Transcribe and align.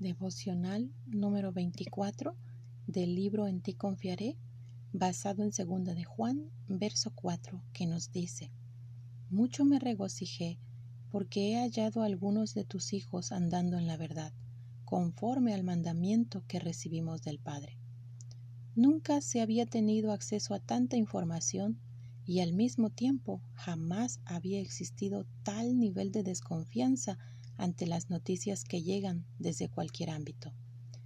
Devocional 0.00 0.92
número 1.06 1.52
24 1.52 2.36
del 2.86 3.16
libro 3.16 3.48
En 3.48 3.60
ti 3.60 3.74
confiaré, 3.74 4.36
basado 4.92 5.42
en 5.42 5.52
segunda 5.52 5.92
de 5.92 6.04
Juan, 6.04 6.52
verso 6.68 7.10
4, 7.16 7.60
que 7.72 7.84
nos 7.86 8.12
dice: 8.12 8.52
Mucho 9.28 9.64
me 9.64 9.80
regocijé 9.80 10.60
porque 11.10 11.50
he 11.50 11.56
hallado 11.56 12.02
a 12.02 12.06
algunos 12.06 12.54
de 12.54 12.62
tus 12.62 12.92
hijos 12.92 13.32
andando 13.32 13.76
en 13.76 13.88
la 13.88 13.96
verdad, 13.96 14.32
conforme 14.84 15.52
al 15.52 15.64
mandamiento 15.64 16.44
que 16.46 16.60
recibimos 16.60 17.22
del 17.22 17.40
Padre. 17.40 17.76
Nunca 18.76 19.20
se 19.20 19.40
había 19.40 19.66
tenido 19.66 20.12
acceso 20.12 20.54
a 20.54 20.60
tanta 20.60 20.96
información 20.96 21.80
y 22.24 22.38
al 22.38 22.52
mismo 22.52 22.90
tiempo 22.90 23.42
jamás 23.54 24.20
había 24.24 24.60
existido 24.60 25.26
tal 25.42 25.76
nivel 25.76 26.12
de 26.12 26.22
desconfianza 26.22 27.18
ante 27.58 27.86
las 27.86 28.08
noticias 28.08 28.64
que 28.64 28.82
llegan 28.82 29.26
desde 29.38 29.68
cualquier 29.68 30.10
ámbito. 30.10 30.54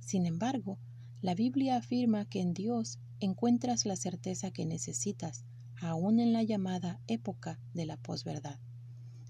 Sin 0.00 0.24
embargo, 0.24 0.78
la 1.20 1.34
Biblia 1.34 1.76
afirma 1.76 2.24
que 2.24 2.40
en 2.40 2.54
Dios 2.54 2.98
encuentras 3.20 3.84
la 3.84 3.96
certeza 3.96 4.50
que 4.50 4.64
necesitas, 4.64 5.44
aún 5.80 6.20
en 6.20 6.32
la 6.32 6.42
llamada 6.42 7.00
época 7.06 7.60
de 7.74 7.84
la 7.84 7.96
posverdad. 7.96 8.58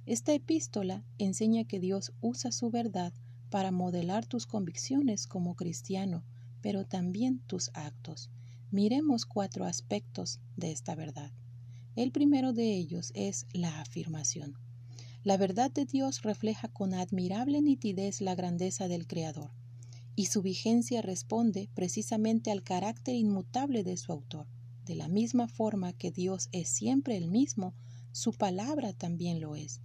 Esta 0.04 0.32
epístola 0.34 1.04
enseña 1.18 1.64
que 1.64 1.80
Dios 1.80 2.12
usa 2.20 2.52
su 2.52 2.70
verdad 2.70 3.12
para 3.50 3.72
modelar 3.72 4.26
tus 4.26 4.46
convicciones 4.46 5.26
como 5.26 5.56
cristiano, 5.56 6.24
pero 6.60 6.84
también 6.84 7.40
tus 7.46 7.70
actos. 7.74 8.30
Miremos 8.70 9.24
cuatro 9.24 9.64
aspectos 9.64 10.40
de 10.56 10.72
esta 10.72 10.94
verdad. 10.94 11.32
El 11.96 12.12
primero 12.12 12.52
de 12.52 12.76
ellos 12.76 13.10
es 13.14 13.46
la 13.52 13.80
afirmación. 13.80 14.58
La 15.26 15.36
verdad 15.36 15.72
de 15.72 15.86
Dios 15.86 16.22
refleja 16.22 16.68
con 16.68 16.94
admirable 16.94 17.60
nitidez 17.60 18.20
la 18.20 18.36
grandeza 18.36 18.86
del 18.86 19.08
Creador, 19.08 19.50
y 20.14 20.26
su 20.26 20.40
vigencia 20.40 21.02
responde 21.02 21.68
precisamente 21.74 22.52
al 22.52 22.62
carácter 22.62 23.16
inmutable 23.16 23.82
de 23.82 23.96
su 23.96 24.12
autor. 24.12 24.46
De 24.84 24.94
la 24.94 25.08
misma 25.08 25.48
forma 25.48 25.92
que 25.92 26.12
Dios 26.12 26.48
es 26.52 26.68
siempre 26.68 27.16
el 27.16 27.26
mismo, 27.26 27.74
su 28.12 28.34
palabra 28.34 28.92
también 28.92 29.40
lo 29.40 29.56
es. 29.56 29.80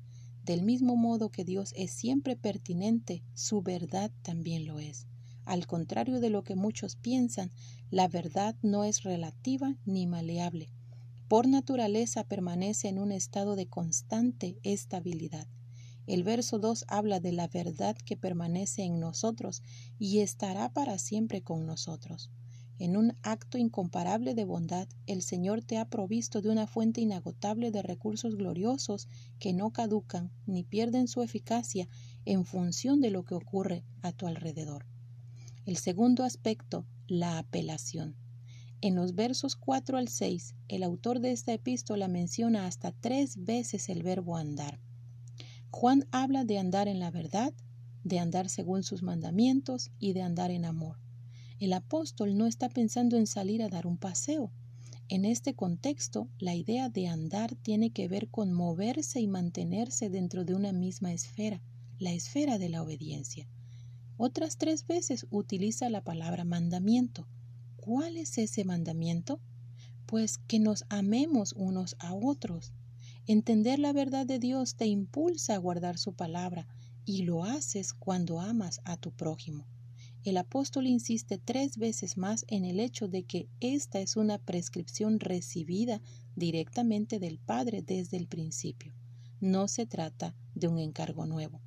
Del 0.45 0.61
mismo 0.61 0.95
modo 0.95 1.29
que 1.29 1.43
Dios 1.43 1.73
es 1.75 1.89
siempre 1.89 2.35
pertinente, 2.35 3.23
su 3.33 3.63
verdad 3.63 4.11
también 4.21 4.67
lo 4.67 4.77
es. 4.77 5.07
Al 5.45 5.65
contrario 5.65 6.19
de 6.19 6.29
lo 6.29 6.43
que 6.43 6.53
muchos 6.53 6.95
piensan, 6.97 7.51
la 7.89 8.07
verdad 8.07 8.55
no 8.61 8.83
es 8.83 9.01
relativa 9.01 9.75
ni 9.85 10.05
maleable 10.05 10.69
por 11.31 11.47
naturaleza 11.47 12.25
permanece 12.25 12.89
en 12.89 12.99
un 12.99 13.13
estado 13.13 13.55
de 13.55 13.65
constante 13.65 14.57
estabilidad. 14.63 15.47
El 16.05 16.25
verso 16.25 16.59
2 16.59 16.83
habla 16.89 17.21
de 17.21 17.31
la 17.31 17.47
verdad 17.47 17.95
que 17.95 18.17
permanece 18.17 18.83
en 18.83 18.99
nosotros 18.99 19.63
y 19.97 20.19
estará 20.19 20.73
para 20.73 20.97
siempre 20.97 21.41
con 21.41 21.65
nosotros. 21.65 22.31
En 22.79 22.97
un 22.97 23.15
acto 23.23 23.57
incomparable 23.57 24.35
de 24.35 24.43
bondad, 24.43 24.89
el 25.07 25.21
Señor 25.21 25.63
te 25.63 25.77
ha 25.77 25.85
provisto 25.85 26.41
de 26.41 26.49
una 26.49 26.67
fuente 26.67 26.99
inagotable 26.99 27.71
de 27.71 27.81
recursos 27.81 28.35
gloriosos 28.35 29.07
que 29.39 29.53
no 29.53 29.71
caducan 29.71 30.33
ni 30.45 30.63
pierden 30.63 31.07
su 31.07 31.23
eficacia 31.23 31.87
en 32.25 32.43
función 32.43 32.99
de 32.99 33.09
lo 33.09 33.23
que 33.23 33.35
ocurre 33.35 33.85
a 34.01 34.11
tu 34.11 34.27
alrededor. 34.27 34.85
El 35.65 35.77
segundo 35.77 36.25
aspecto, 36.25 36.85
la 37.07 37.37
apelación. 37.37 38.17
En 38.83 38.95
los 38.95 39.13
versos 39.13 39.55
4 39.55 39.99
al 39.99 40.07
6, 40.07 40.55
el 40.67 40.81
autor 40.81 41.19
de 41.19 41.31
esta 41.31 41.53
epístola 41.53 42.07
menciona 42.07 42.65
hasta 42.65 42.91
tres 42.91 43.45
veces 43.45 43.89
el 43.89 44.01
verbo 44.01 44.37
andar. 44.37 44.79
Juan 45.69 46.07
habla 46.09 46.45
de 46.45 46.57
andar 46.57 46.87
en 46.87 46.99
la 46.99 47.11
verdad, 47.11 47.53
de 48.03 48.17
andar 48.17 48.49
según 48.49 48.81
sus 48.81 49.03
mandamientos 49.03 49.91
y 49.99 50.13
de 50.13 50.23
andar 50.23 50.49
en 50.49 50.65
amor. 50.65 50.97
El 51.59 51.73
apóstol 51.73 52.35
no 52.35 52.47
está 52.47 52.69
pensando 52.69 53.17
en 53.17 53.27
salir 53.27 53.61
a 53.61 53.69
dar 53.69 53.85
un 53.85 53.97
paseo. 53.97 54.51
En 55.09 55.25
este 55.25 55.53
contexto, 55.53 56.27
la 56.39 56.55
idea 56.55 56.89
de 56.89 57.07
andar 57.07 57.53
tiene 57.53 57.91
que 57.91 58.07
ver 58.07 58.29
con 58.29 58.51
moverse 58.51 59.19
y 59.19 59.27
mantenerse 59.27 60.09
dentro 60.09 60.43
de 60.43 60.55
una 60.55 60.71
misma 60.71 61.13
esfera, 61.13 61.61
la 61.99 62.13
esfera 62.13 62.57
de 62.57 62.69
la 62.69 62.81
obediencia. 62.81 63.47
Otras 64.17 64.57
tres 64.57 64.87
veces 64.87 65.27
utiliza 65.29 65.87
la 65.89 66.03
palabra 66.03 66.45
mandamiento. 66.45 67.27
¿Cuál 67.81 68.17
es 68.17 68.37
ese 68.37 68.63
mandamiento? 68.63 69.39
Pues 70.05 70.37
que 70.37 70.59
nos 70.59 70.85
amemos 70.89 71.53
unos 71.53 71.95
a 71.97 72.13
otros. 72.13 72.73
Entender 73.25 73.79
la 73.79 73.91
verdad 73.91 74.27
de 74.27 74.37
Dios 74.37 74.75
te 74.75 74.85
impulsa 74.85 75.55
a 75.55 75.57
guardar 75.57 75.97
su 75.97 76.13
palabra 76.13 76.67
y 77.05 77.23
lo 77.23 77.43
haces 77.43 77.93
cuando 77.93 78.39
amas 78.39 78.81
a 78.85 78.97
tu 78.97 79.11
prójimo. 79.11 79.65
El 80.23 80.37
apóstol 80.37 80.85
insiste 80.85 81.39
tres 81.39 81.77
veces 81.77 82.17
más 82.17 82.45
en 82.49 82.65
el 82.65 82.79
hecho 82.79 83.07
de 83.07 83.23
que 83.23 83.49
esta 83.61 83.99
es 83.99 84.15
una 84.15 84.37
prescripción 84.37 85.19
recibida 85.19 86.03
directamente 86.35 87.17
del 87.17 87.39
Padre 87.39 87.81
desde 87.81 88.17
el 88.17 88.27
principio. 88.27 88.93
No 89.39 89.67
se 89.67 89.87
trata 89.87 90.35
de 90.53 90.67
un 90.67 90.77
encargo 90.77 91.25
nuevo. 91.25 91.61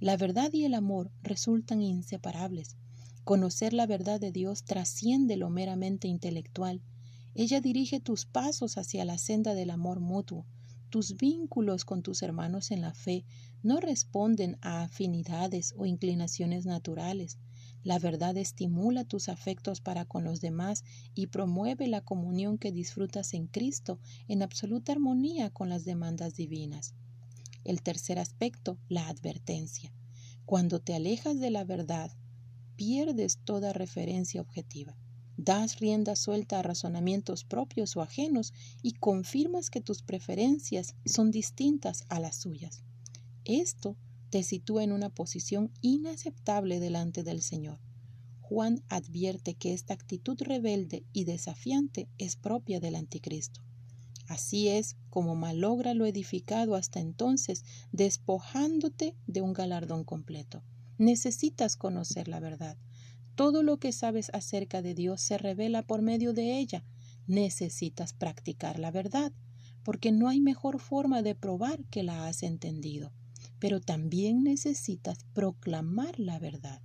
La 0.00 0.16
verdad 0.16 0.52
y 0.52 0.64
el 0.64 0.74
amor 0.74 1.12
resultan 1.22 1.82
inseparables. 1.82 2.76
Conocer 3.24 3.72
la 3.72 3.86
verdad 3.86 4.18
de 4.18 4.32
Dios 4.32 4.64
trasciende 4.64 5.36
lo 5.36 5.48
meramente 5.48 6.08
intelectual. 6.08 6.82
Ella 7.34 7.60
dirige 7.60 8.00
tus 8.00 8.26
pasos 8.26 8.78
hacia 8.78 9.04
la 9.04 9.16
senda 9.16 9.54
del 9.54 9.70
amor 9.70 10.00
mutuo. 10.00 10.44
Tus 10.90 11.16
vínculos 11.16 11.84
con 11.84 12.02
tus 12.02 12.22
hermanos 12.22 12.72
en 12.72 12.80
la 12.80 12.94
fe 12.94 13.24
no 13.62 13.78
responden 13.78 14.58
a 14.60 14.82
afinidades 14.82 15.72
o 15.78 15.86
inclinaciones 15.86 16.66
naturales. 16.66 17.38
La 17.84 18.00
verdad 18.00 18.36
estimula 18.36 19.04
tus 19.04 19.28
afectos 19.28 19.80
para 19.80 20.04
con 20.04 20.24
los 20.24 20.40
demás 20.40 20.82
y 21.14 21.28
promueve 21.28 21.86
la 21.86 22.00
comunión 22.00 22.58
que 22.58 22.72
disfrutas 22.72 23.34
en 23.34 23.46
Cristo 23.46 24.00
en 24.26 24.42
absoluta 24.42 24.92
armonía 24.92 25.50
con 25.50 25.68
las 25.68 25.84
demandas 25.84 26.34
divinas. 26.34 26.94
El 27.64 27.82
tercer 27.82 28.18
aspecto, 28.18 28.78
la 28.88 29.08
advertencia. 29.08 29.94
Cuando 30.44 30.80
te 30.80 30.94
alejas 30.94 31.38
de 31.38 31.50
la 31.50 31.62
verdad, 31.64 32.10
pierdes 32.76 33.38
toda 33.38 33.72
referencia 33.72 34.40
objetiva. 34.40 34.96
Das 35.36 35.80
rienda 35.80 36.14
suelta 36.14 36.58
a 36.58 36.62
razonamientos 36.62 37.44
propios 37.44 37.96
o 37.96 38.02
ajenos 38.02 38.52
y 38.82 38.92
confirmas 38.92 39.70
que 39.70 39.80
tus 39.80 40.02
preferencias 40.02 40.94
son 41.04 41.30
distintas 41.30 42.04
a 42.08 42.20
las 42.20 42.36
suyas. 42.36 42.84
Esto 43.44 43.96
te 44.30 44.42
sitúa 44.42 44.84
en 44.84 44.92
una 44.92 45.08
posición 45.08 45.72
inaceptable 45.80 46.80
delante 46.80 47.22
del 47.22 47.42
Señor. 47.42 47.80
Juan 48.40 48.82
advierte 48.88 49.54
que 49.54 49.72
esta 49.72 49.94
actitud 49.94 50.36
rebelde 50.40 51.04
y 51.12 51.24
desafiante 51.24 52.08
es 52.18 52.36
propia 52.36 52.80
del 52.80 52.94
anticristo. 52.94 53.62
Así 54.28 54.68
es 54.68 54.96
como 55.10 55.34
malogra 55.34 55.94
lo 55.94 56.06
edificado 56.06 56.74
hasta 56.74 57.00
entonces, 57.00 57.64
despojándote 57.92 59.16
de 59.26 59.42
un 59.42 59.52
galardón 59.52 60.04
completo. 60.04 60.62
Necesitas 61.02 61.74
conocer 61.74 62.28
la 62.28 62.38
verdad. 62.38 62.76
Todo 63.34 63.64
lo 63.64 63.78
que 63.78 63.90
sabes 63.90 64.30
acerca 64.32 64.82
de 64.82 64.94
Dios 64.94 65.20
se 65.20 65.36
revela 65.36 65.82
por 65.82 66.00
medio 66.00 66.32
de 66.32 66.60
ella. 66.60 66.84
Necesitas 67.26 68.12
practicar 68.12 68.78
la 68.78 68.92
verdad, 68.92 69.32
porque 69.82 70.12
no 70.12 70.28
hay 70.28 70.40
mejor 70.40 70.78
forma 70.78 71.22
de 71.22 71.34
probar 71.34 71.84
que 71.86 72.04
la 72.04 72.28
has 72.28 72.44
entendido. 72.44 73.10
Pero 73.58 73.80
también 73.80 74.44
necesitas 74.44 75.24
proclamar 75.32 76.20
la 76.20 76.38
verdad. 76.38 76.80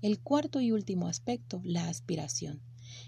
El 0.00 0.18
cuarto 0.18 0.62
y 0.62 0.72
último 0.72 1.06
aspecto, 1.06 1.60
la 1.62 1.86
aspiración. 1.86 2.62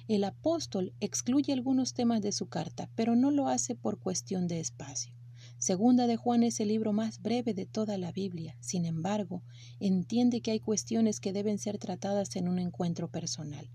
El 0.06 0.25
apóstol 0.25 0.93
excluye 1.00 1.50
algunos 1.54 1.94
temas 1.94 2.21
de 2.21 2.33
su 2.33 2.47
carta, 2.47 2.91
pero 2.94 3.16
no 3.16 3.31
lo 3.31 3.49
hace 3.49 3.75
por 3.75 3.99
cuestión 3.99 4.49
de 4.49 4.60
espacio. 4.60 5.22
Segunda 5.62 6.08
de 6.08 6.16
Juan 6.16 6.42
es 6.42 6.58
el 6.58 6.66
libro 6.66 6.92
más 6.92 7.22
breve 7.22 7.54
de 7.54 7.66
toda 7.66 7.96
la 7.96 8.10
Biblia. 8.10 8.56
Sin 8.58 8.84
embargo, 8.84 9.44
entiende 9.78 10.40
que 10.40 10.50
hay 10.50 10.58
cuestiones 10.58 11.20
que 11.20 11.32
deben 11.32 11.60
ser 11.60 11.78
tratadas 11.78 12.34
en 12.34 12.48
un 12.48 12.59
encuentro 12.59 13.12
personal. 13.12 13.70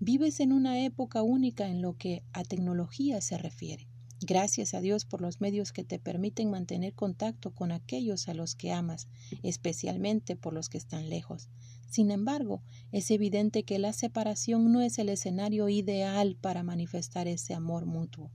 Vives 0.00 0.40
en 0.40 0.52
una 0.52 0.84
época 0.84 1.22
única 1.22 1.68
en 1.68 1.80
lo 1.80 1.96
que 1.96 2.24
a 2.32 2.42
tecnología 2.42 3.20
se 3.20 3.38
refiere. 3.38 3.86
Gracias 4.20 4.74
a 4.74 4.80
Dios 4.80 5.04
por 5.04 5.20
los 5.20 5.40
medios 5.40 5.70
que 5.70 5.84
te 5.84 6.00
permiten 6.00 6.50
mantener 6.50 6.92
contacto 6.94 7.54
con 7.54 7.70
aquellos 7.70 8.26
a 8.26 8.34
los 8.34 8.56
que 8.56 8.72
amas, 8.72 9.06
especialmente 9.44 10.34
por 10.34 10.52
los 10.52 10.68
que 10.68 10.78
están 10.78 11.08
lejos. 11.08 11.50
Sin 11.88 12.10
embargo, 12.10 12.62
es 12.90 13.12
evidente 13.12 13.62
que 13.62 13.78
la 13.78 13.92
separación 13.92 14.72
no 14.72 14.80
es 14.80 14.98
el 14.98 15.08
escenario 15.08 15.68
ideal 15.68 16.36
para 16.40 16.64
manifestar 16.64 17.28
ese 17.28 17.54
amor 17.54 17.86
mutuo. 17.86 18.32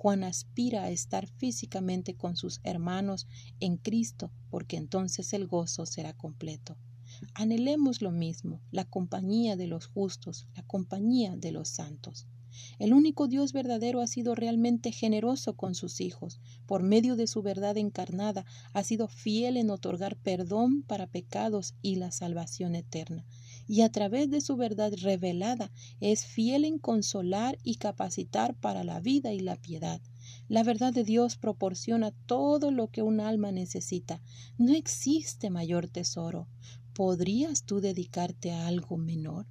Juan 0.00 0.24
aspira 0.24 0.84
a 0.84 0.90
estar 0.90 1.26
físicamente 1.26 2.14
con 2.14 2.34
sus 2.34 2.60
hermanos 2.64 3.28
en 3.60 3.76
Cristo, 3.76 4.32
porque 4.48 4.78
entonces 4.78 5.34
el 5.34 5.46
gozo 5.46 5.84
será 5.84 6.14
completo. 6.14 6.78
Anhelemos 7.34 8.00
lo 8.00 8.10
mismo, 8.10 8.62
la 8.70 8.86
compañía 8.86 9.56
de 9.56 9.66
los 9.66 9.84
justos, 9.84 10.46
la 10.56 10.62
compañía 10.62 11.36
de 11.36 11.52
los 11.52 11.68
santos. 11.68 12.26
El 12.78 12.94
único 12.94 13.28
Dios 13.28 13.52
verdadero 13.52 14.00
ha 14.00 14.06
sido 14.06 14.34
realmente 14.34 14.90
generoso 14.90 15.54
con 15.54 15.74
sus 15.74 16.00
hijos. 16.00 16.40
Por 16.64 16.82
medio 16.82 17.14
de 17.14 17.26
su 17.26 17.42
verdad 17.42 17.76
encarnada, 17.76 18.46
ha 18.72 18.82
sido 18.82 19.06
fiel 19.06 19.58
en 19.58 19.68
otorgar 19.68 20.16
perdón 20.16 20.82
para 20.82 21.08
pecados 21.08 21.74
y 21.82 21.96
la 21.96 22.10
salvación 22.10 22.74
eterna. 22.74 23.26
Y 23.70 23.82
a 23.82 23.88
través 23.92 24.28
de 24.30 24.40
su 24.40 24.56
verdad 24.56 24.92
revelada, 25.00 25.70
es 26.00 26.26
fiel 26.26 26.64
en 26.64 26.80
consolar 26.80 27.56
y 27.62 27.76
capacitar 27.76 28.56
para 28.56 28.82
la 28.82 28.98
vida 28.98 29.32
y 29.32 29.38
la 29.38 29.54
piedad. 29.54 30.00
La 30.48 30.64
verdad 30.64 30.92
de 30.92 31.04
Dios 31.04 31.36
proporciona 31.36 32.10
todo 32.26 32.72
lo 32.72 32.88
que 32.88 33.02
un 33.02 33.20
alma 33.20 33.52
necesita. 33.52 34.20
No 34.58 34.74
existe 34.74 35.50
mayor 35.50 35.86
tesoro. 35.86 36.48
¿Podrías 36.94 37.62
tú 37.62 37.80
dedicarte 37.80 38.50
a 38.50 38.66
algo 38.66 38.96
menor? 38.96 39.46